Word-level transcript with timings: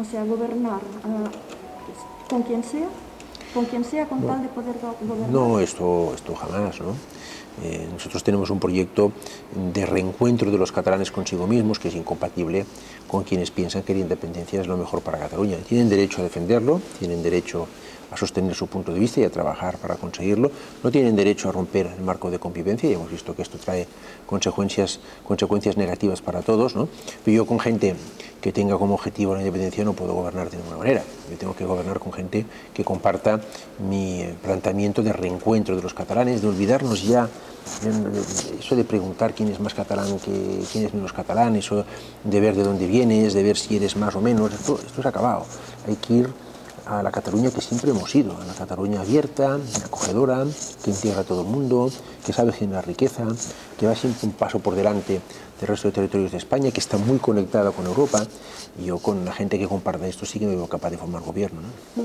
O 0.00 0.04
sea, 0.04 0.24
gobernar 0.24 0.80
ah, 1.04 1.30
con 2.28 2.42
quien 2.42 2.62
sea, 2.64 2.88
con 3.52 3.64
quien 3.66 3.84
sea, 3.84 4.06
con 4.08 4.22
tal 4.26 4.42
de 4.42 4.48
poder 4.48 4.74
go- 4.80 4.96
gobernar. 5.06 5.30
No, 5.30 5.60
esto, 5.60 6.12
esto 6.14 6.34
jamás, 6.34 6.80
¿no? 6.80 6.94
Eh, 7.62 7.86
nosotros 7.92 8.22
tenemos 8.22 8.48
un 8.48 8.58
proyecto 8.60 9.12
de 9.74 9.84
reencuentro 9.84 10.50
de 10.50 10.56
los 10.56 10.72
catalanes 10.72 11.10
consigo 11.10 11.46
mismos 11.46 11.78
que 11.78 11.88
es 11.88 11.94
incompatible 11.94 12.64
con 13.08 13.24
quienes 13.24 13.50
piensan 13.50 13.82
que 13.82 13.92
la 13.92 14.00
independencia 14.00 14.60
es 14.60 14.66
lo 14.68 14.76
mejor 14.78 15.02
para 15.02 15.18
Cataluña. 15.18 15.56
Tienen 15.68 15.88
derecho 15.90 16.20
a 16.20 16.24
defenderlo, 16.24 16.80
tienen 16.98 17.22
derecho 17.22 17.66
a 18.10 18.16
sostener 18.16 18.54
su 18.54 18.66
punto 18.68 18.92
de 18.94 19.00
vista 19.00 19.20
y 19.20 19.24
a 19.24 19.30
trabajar 19.30 19.76
para 19.78 19.96
conseguirlo. 19.96 20.50
No 20.82 20.90
tienen 20.90 21.14
derecho 21.16 21.48
a 21.48 21.52
romper 21.52 21.86
el 21.98 22.02
marco 22.02 22.30
de 22.30 22.38
convivencia 22.38 22.88
y 22.88 22.94
hemos 22.94 23.10
visto 23.10 23.34
que 23.36 23.42
esto 23.42 23.58
trae 23.58 23.86
consecuencias, 24.26 25.00
consecuencias 25.26 25.76
negativas 25.76 26.22
para 26.22 26.40
todos. 26.42 26.74
¿no? 26.76 26.88
Pero 27.24 27.36
yo 27.36 27.46
con 27.46 27.60
gente 27.60 27.94
que 28.40 28.52
tenga 28.52 28.78
como 28.78 28.94
objetivo 28.94 29.34
la 29.34 29.40
independencia 29.40 29.84
no 29.84 29.92
puedo 29.92 30.14
gobernar 30.14 30.50
de 30.50 30.56
ninguna 30.56 30.78
manera. 30.78 31.02
Yo 31.30 31.36
tengo 31.36 31.54
que 31.54 31.64
gobernar 31.64 31.98
con 31.98 32.12
gente 32.12 32.46
que 32.72 32.84
comparta 32.84 33.40
mi 33.78 34.22
eh, 34.22 34.34
planteamiento 34.42 35.02
de 35.02 35.12
reencuentro 35.12 35.76
de 35.76 35.82
los 35.82 35.94
catalanes, 35.94 36.42
de 36.42 36.48
olvidarnos 36.48 37.02
ya 37.02 37.28
eso 38.58 38.74
de 38.74 38.84
preguntar 38.84 39.34
quién 39.34 39.48
es 39.48 39.60
más 39.60 39.74
catalán 39.74 40.18
que 40.18 40.62
quién 40.72 40.86
es 40.86 40.94
menos 40.94 41.12
catalán, 41.12 41.56
eso 41.56 41.84
de 42.24 42.40
ver 42.40 42.56
de 42.56 42.64
dónde 42.64 42.86
vienes, 42.86 43.34
de 43.34 43.42
ver 43.42 43.56
si 43.56 43.76
eres 43.76 43.96
más 43.96 44.16
o 44.16 44.20
menos, 44.20 44.52
esto, 44.52 44.80
esto 44.84 45.02
ha 45.04 45.08
acabado. 45.08 45.46
Hay 45.86 45.96
que 45.96 46.14
ir 46.14 46.30
a 46.86 47.02
la 47.02 47.10
Cataluña 47.10 47.50
que 47.50 47.60
siempre 47.60 47.90
hemos 47.90 48.14
ido, 48.14 48.36
a 48.40 48.44
la 48.44 48.54
Cataluña 48.54 49.00
abierta, 49.00 49.58
acogedora, 49.84 50.44
que 50.84 50.90
integra 50.90 51.20
a 51.20 51.24
todo 51.24 51.42
el 51.42 51.48
mundo, 51.48 51.90
que 52.24 52.32
sabe 52.32 52.52
generar 52.52 52.86
riqueza, 52.86 53.24
que 53.78 53.86
va 53.86 53.94
siempre 53.94 54.26
un 54.26 54.32
paso 54.32 54.58
por 54.58 54.74
delante 54.74 55.20
del 55.60 55.68
resto 55.68 55.88
de 55.88 55.92
territorios 55.92 56.32
de 56.32 56.38
España, 56.38 56.70
que 56.70 56.80
está 56.80 56.96
muy 56.96 57.18
conectada 57.18 57.70
con 57.72 57.86
Europa. 57.86 58.26
Y 58.80 58.86
yo 58.86 58.98
con 58.98 59.24
la 59.24 59.32
gente 59.32 59.58
que 59.58 59.68
comparte 59.68 60.08
esto 60.08 60.24
sí 60.24 60.38
que 60.38 60.46
me 60.46 60.56
veo 60.56 60.66
capaz 60.66 60.90
de 60.90 60.98
formar 60.98 61.22
gobierno. 61.22 61.60
¿no? 61.60 62.02